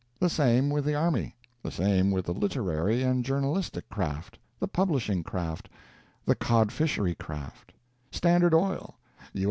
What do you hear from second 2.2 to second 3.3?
the literary and